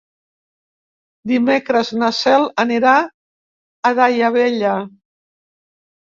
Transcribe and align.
Dimecres 1.31 1.91
na 2.03 2.07
Cel 2.19 2.45
anirà 2.63 2.93
a 3.89 3.91
Daia 3.99 4.31
Vella. 4.37 4.71